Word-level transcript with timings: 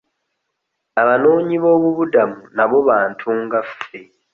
Abanoonyibobubudamu 1.01 2.37
nabo 2.55 2.77
bantu 2.89 3.27
nga 3.43 3.59
ffe. 3.69 3.99